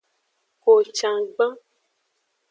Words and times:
Kocangban. 0.63 1.51